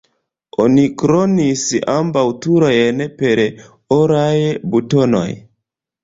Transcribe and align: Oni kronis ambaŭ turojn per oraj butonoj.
Oni 0.61 0.83
kronis 0.99 1.65
ambaŭ 1.95 2.23
turojn 2.45 3.03
per 3.19 3.41
oraj 3.97 4.33
butonoj. 4.77 5.27